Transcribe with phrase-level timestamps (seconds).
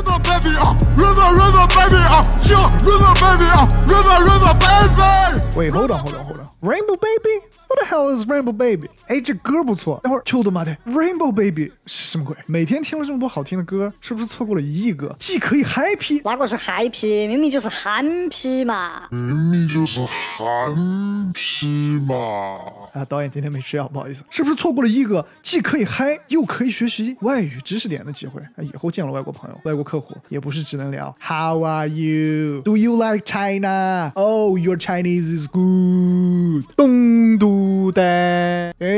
[0.00, 5.56] river, baby, uh, river, river, baby, uh, yeah, river, baby, uh, river, river, baby.
[5.56, 6.48] Wait, hold on, hold on, hold on.
[6.62, 7.46] Rainbow Baby?
[7.70, 8.88] What the hell is Rainbow Baby?
[9.06, 10.00] 哎，这歌不错。
[10.02, 12.36] 等会儿，我的妈的，Rainbow Baby 是什么鬼？
[12.46, 15.14] 每天听了这么多好听的歌，是不是错过了一亿个？
[15.20, 17.28] 既可以 happy，哪个是 happy？
[17.28, 19.02] 明明就是憨批嘛！
[19.12, 21.68] 明明就是憨批
[22.08, 22.58] 嘛。
[22.92, 28.42] 啊，导演今天没吃药，不好意思，是不是错过了一个既可以嗨又可以学习外语知识点的机会？
[28.42, 32.62] 啊，以后见了外国朋友、外国客户，也不是只能聊 How are you?
[32.62, 34.10] Do you like China?
[34.16, 36.09] Oh, your Chinese is good.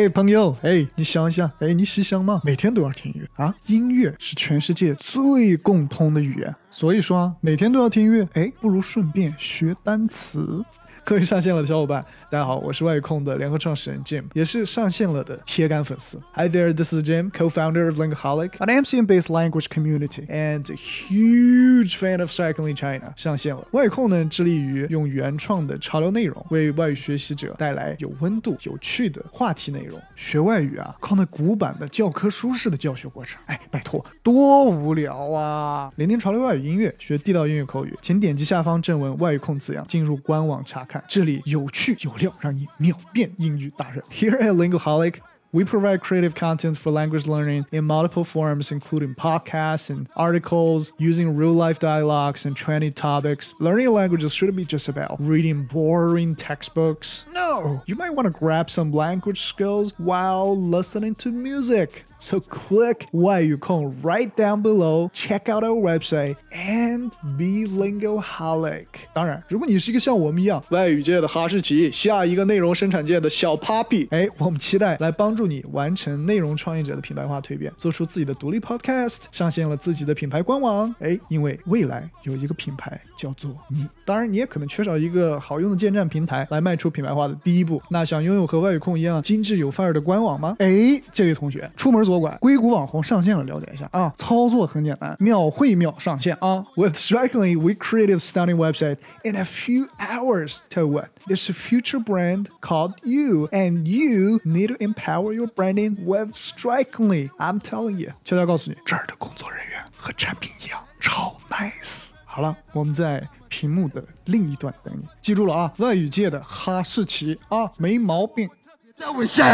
[0.02, 10.60] 哎，朋友，哎，你想一想，哎，你细想吗，每天都要听音乐啊，音乐是全世界最共通的语言，所以说啊，每天都要听音乐，哎，不如顺便学单词。
[11.04, 16.16] 各位上线了的小伙伴，大家好，我是外语控的联合创始人 Jim，也是上线了的铁杆粉丝。
[16.32, 22.20] Hi there, this is Jim, co-founder of Lingoholic, an MCN-based language community, and a huge fan
[22.20, 23.12] of Cycling China。
[23.16, 30.00] 上线了，外语控呢致力于用原创的潮流内容，为外语学习者带来有温度、有趣的话题内容。
[30.14, 35.92] 学外语啊，靠那古板的教科书式的教学过程，哎，拜托，多无聊啊！
[35.96, 40.91] 聆听潮流外语音乐，学地道英语口语，请点击下方正文“外语控”字样进入官网查看。
[41.07, 44.03] 这里有趣有料，让你秒变英语大人。
[44.09, 45.21] Here at Lingoholic.
[45.53, 51.37] We provide creative content for language learning in multiple forms, including podcasts and articles, using
[51.37, 53.53] real life dialogues and trending topics.
[53.57, 57.23] Learning languages shouldn't be just about reading boring textbooks.
[57.33, 62.03] No, you might want to grab some language skills while listening to music.
[62.22, 68.86] So click 外语控 right down below, check out our website, and be lingoholic.
[69.12, 80.94] 当然，如果你是一个像我们一样外语界的哈士奇，下一个内容生产界的小 puppy，哎，我们期待来帮助你完成内容创业者的品牌化蜕变，做出自己的独立 podcast，上线了自己的品牌官网。
[81.00, 87.82] 哎，因为未来有一个品牌叫做你，当然你也可能缺少一个好用的建站平台来迈出品牌化的第一步。
[87.90, 90.54] 那想拥有和外语控一样精致有范儿的官网吗？
[90.60, 96.64] 哎，这位同学，出门左拐，硅谷网红上线了，了解一下啊，操作很简单，秒会秒上线啊。
[96.76, 100.56] With Strikingly, we created a stunning website in a few hours.
[100.70, 101.10] to what?
[101.26, 107.30] There's a future brand called you, and you need to empower your branding with Strikingly.
[107.38, 112.10] I'm telling you，悄悄告诉你，这儿的工作人员和产品一样，超 nice。
[112.24, 115.04] 好了，我们在屏幕的另一端等你。
[115.20, 118.48] 记住了啊，外语界的哈士奇啊，没毛病。
[118.96, 119.44] 那我下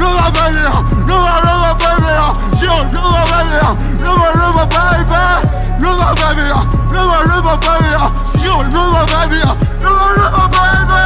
[0.00, 7.92] ，River baby 啊，River River baby 啊，就 River baby 啊，River River baby，River baby 啊，River River baby
[8.00, 11.04] 啊，就 River baby 啊，River River baby 啊。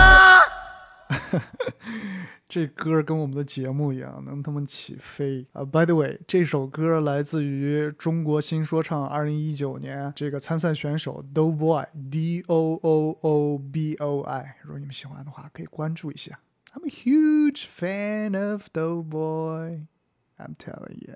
[2.46, 16.38] 这歌跟我们的节目一样，能他妈起飞啊、By the way，这首歌来自于中国新说唱二零一九年这个参赛选手 Doughboy D O O O B O I，如果你们喜欢的话，可以关注一下。
[16.74, 19.82] I'm a huge fan of Doughboy.
[20.38, 21.14] I'm telling you.